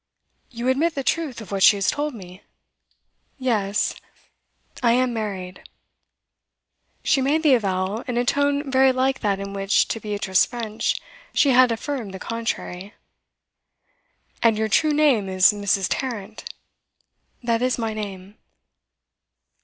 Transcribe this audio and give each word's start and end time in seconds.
'You 0.49 0.67
admit 0.67 0.95
the 0.95 1.03
truth 1.03 1.41
of 1.41 1.51
what 1.51 1.61
she 1.61 1.77
has 1.77 1.91
told 1.91 2.15
me?' 2.15 2.41
'Yes. 3.37 3.93
I 4.81 4.93
am 4.93 5.13
married.' 5.13 5.61
She 7.03 7.21
made 7.21 7.43
the 7.43 7.53
avowal 7.53 7.99
in 8.07 8.17
a 8.17 8.25
tone 8.25 8.71
very 8.71 8.91
like 8.91 9.19
that 9.19 9.39
in 9.39 9.53
which, 9.53 9.87
to 9.89 9.99
Beatrice 9.99 10.43
French, 10.47 10.99
she 11.35 11.49
had 11.51 11.71
affirmed 11.71 12.15
the 12.15 12.17
contrary. 12.19 12.95
'And 14.41 14.57
your 14.57 14.69
true 14.69 14.91
name 14.91 15.29
is 15.29 15.53
Mrs. 15.53 15.85
Tarrant?' 15.87 16.51
'That 17.43 17.61
is 17.61 17.77
my 17.77 17.93
name. 17.93 18.39